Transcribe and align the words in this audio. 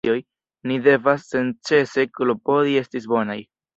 Ni 0.69 0.77
devas 0.87 1.27
senĉese 1.33 2.07
klopodi 2.17 2.77
esti 2.83 3.03
bonaj. 3.13 3.37